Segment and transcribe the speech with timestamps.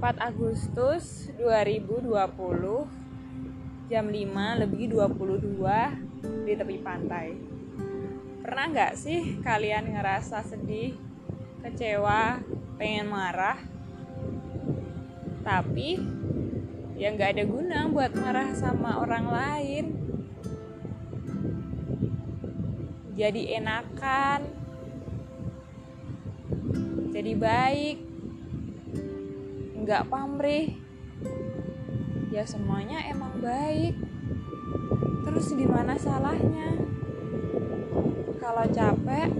[0.00, 2.08] Agustus 2020
[3.92, 5.60] jam 5 lebih 22
[6.48, 7.36] di tepi pantai.
[8.40, 10.96] Pernah nggak sih kalian ngerasa sedih
[11.60, 12.40] kecewa
[12.80, 13.60] pengen marah?
[15.44, 16.00] Tapi
[16.96, 19.84] ya nggak ada guna buat marah sama orang lain.
[23.20, 24.48] Jadi enakan.
[27.12, 28.09] Jadi baik
[29.80, 30.76] nggak pamrih.
[32.28, 33.96] Ya semuanya emang baik.
[35.24, 36.76] Terus di mana salahnya?
[38.36, 39.30] Kalau capek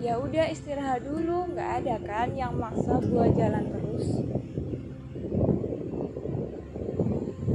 [0.00, 1.52] ya udah istirahat dulu.
[1.52, 4.08] Nggak ada kan yang maksa buat jalan terus.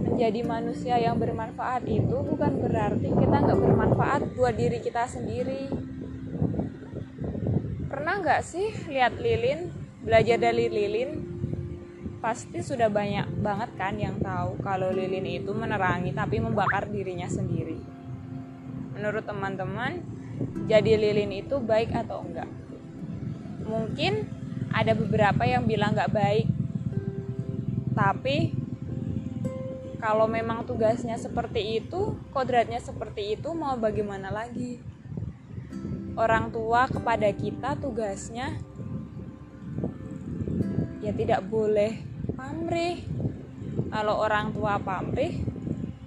[0.05, 5.70] Menjadi manusia yang bermanfaat itu bukan berarti kita nggak bermanfaat buat diri kita sendiri.
[7.90, 11.20] Pernah nggak sih lihat lilin belajar dari lilin
[12.24, 17.76] pasti sudah banyak banget kan yang tahu kalau lilin itu menerangi tapi membakar dirinya sendiri.
[18.96, 20.00] Menurut teman-teman
[20.63, 22.48] jadi lilin itu baik atau enggak?
[23.68, 24.32] Mungkin
[24.72, 26.48] ada beberapa yang bilang nggak baik.
[27.91, 28.55] Tapi
[30.00, 34.80] kalau memang tugasnya seperti itu kodratnya seperti itu mau bagaimana lagi?
[36.16, 38.55] Orang tua kepada kita tugasnya
[41.08, 42.04] ya tidak boleh
[42.36, 43.00] pamrih.
[43.88, 45.40] Kalau orang tua pamrih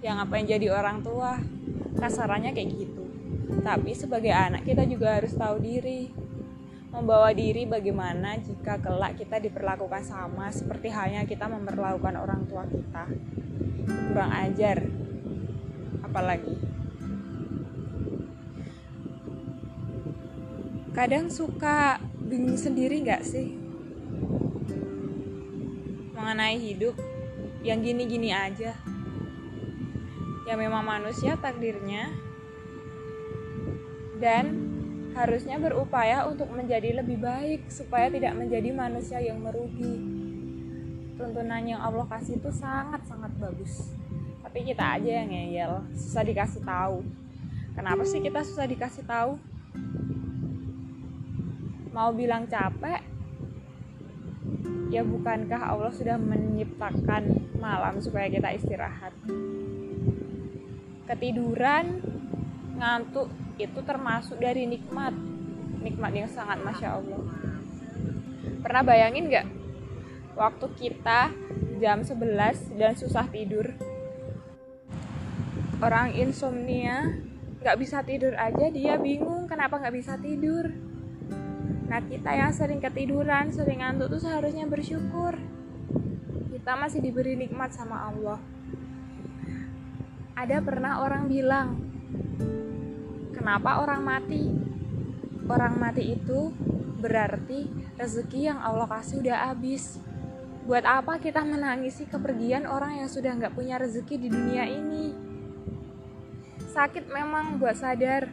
[0.05, 1.41] yang ngapain jadi orang tua?
[1.97, 3.05] Kasarannya kayak gitu.
[3.65, 6.12] Tapi sebagai anak kita juga harus tahu diri.
[6.91, 13.09] Membawa diri bagaimana jika kelak kita diperlakukan sama seperti halnya kita memperlakukan orang tua kita.
[14.12, 14.84] Kurang ajar
[16.05, 16.61] apalagi.
[20.93, 23.61] Kadang suka bingung sendiri nggak sih
[26.14, 26.94] mengenai hidup
[27.65, 28.76] yang gini-gini aja.
[30.48, 32.10] Ya memang manusia takdirnya
[34.21, 34.71] dan
[35.16, 39.97] harusnya berupaya untuk menjadi lebih baik supaya tidak menjadi manusia yang merugi.
[41.16, 43.92] Tuntunan yang Allah kasih itu sangat-sangat bagus.
[44.41, 47.04] Tapi kita aja yang ngeyel, susah dikasih tahu.
[47.77, 49.37] Kenapa sih kita susah dikasih tahu?
[51.92, 53.04] Mau bilang capek,
[54.91, 59.15] ya bukankah Allah sudah menciptakan malam supaya kita istirahat?
[61.06, 62.03] Ketiduran
[62.75, 65.15] ngantuk itu termasuk dari nikmat.
[65.81, 67.23] Nikmat yang sangat masya Allah.
[68.61, 69.49] Pernah bayangin nggak?
[70.34, 71.31] Waktu kita
[71.78, 73.72] jam 11 dan susah tidur.
[75.81, 77.09] Orang insomnia
[77.61, 80.90] nggak bisa tidur aja dia bingung kenapa nggak bisa tidur
[81.91, 85.34] Nah kita yang sering ketiduran, sering ngantuk tuh seharusnya bersyukur.
[86.55, 88.39] Kita masih diberi nikmat sama Allah.
[90.39, 91.83] Ada pernah orang bilang,
[93.34, 94.55] kenapa orang mati?
[95.51, 96.55] Orang mati itu
[97.03, 97.67] berarti
[97.99, 99.99] rezeki yang Allah kasih udah habis.
[100.71, 105.11] Buat apa kita menangisi kepergian orang yang sudah nggak punya rezeki di dunia ini?
[106.71, 108.31] Sakit memang buat sadar,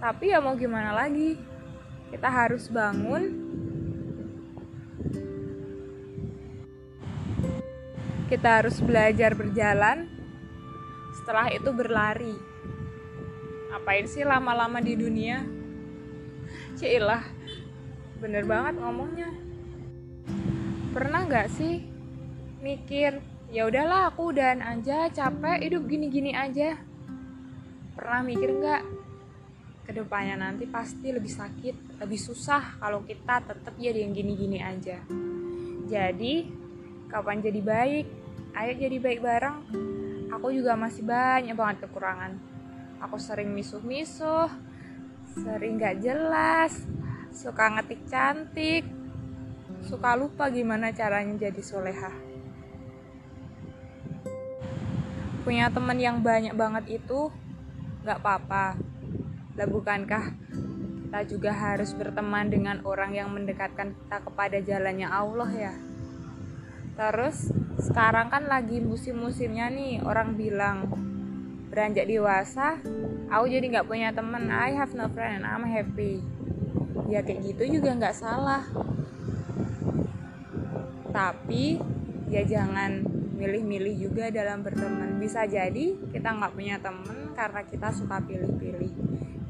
[0.00, 1.51] tapi ya mau gimana lagi?
[2.12, 3.24] Kita harus bangun.
[8.28, 10.12] Kita harus belajar berjalan.
[11.16, 12.36] Setelah itu berlari.
[13.72, 15.40] Ngapain sih lama-lama di dunia?
[16.76, 17.24] Cilah
[18.20, 19.32] bener banget ngomongnya.
[20.92, 21.80] Pernah nggak sih
[22.60, 23.18] mikir
[23.50, 26.76] ya udahlah aku udahan aja capek hidup gini-gini aja.
[27.96, 28.82] Pernah mikir nggak
[29.82, 35.02] ke depannya nanti pasti lebih sakit lebih susah kalau kita tetap jadi yang gini-gini aja.
[35.90, 36.46] Jadi
[37.10, 38.06] kapan jadi baik?
[38.54, 39.58] Ayo jadi baik bareng.
[40.30, 42.38] Aku juga masih banyak banget kekurangan.
[43.02, 44.48] Aku sering misuh-misuh
[45.32, 46.84] sering gak jelas
[47.32, 48.84] suka ngetik cantik
[49.80, 52.12] suka lupa gimana caranya jadi soleha.
[55.42, 57.32] Punya temen yang banyak banget itu
[58.06, 58.91] gak apa-apa
[59.52, 60.32] lah bukankah
[61.04, 65.74] kita juga harus berteman dengan orang yang mendekatkan kita kepada jalannya Allah ya?
[66.96, 70.88] Terus sekarang kan lagi musim-musimnya nih orang bilang
[71.68, 72.80] beranjak dewasa,
[73.28, 76.24] aku jadi nggak punya temen, I have no friend and I'm happy.
[77.12, 78.64] Ya kayak gitu juga nggak salah.
[81.12, 81.76] Tapi
[82.32, 83.04] ya jangan
[83.36, 85.20] milih-milih juga dalam berteman.
[85.20, 88.92] Bisa jadi kita nggak punya temen karena kita suka pilih-pilih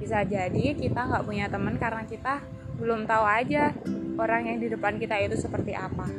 [0.03, 2.43] bisa jadi kita nggak punya teman karena kita
[2.75, 3.71] belum tahu aja
[4.19, 6.11] orang yang di depan kita itu seperti apa.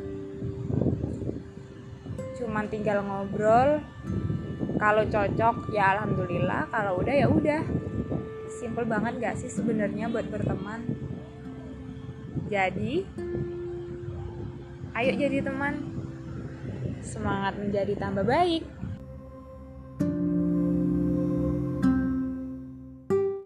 [2.40, 3.84] Cuman tinggal ngobrol.
[4.80, 6.72] Kalau cocok ya alhamdulillah.
[6.72, 7.60] Kalau udah ya udah.
[8.48, 10.80] Simple banget gak sih sebenarnya buat berteman?
[12.48, 13.04] Jadi
[14.96, 15.92] ayo jadi teman.
[17.04, 18.64] Semangat menjadi tambah baik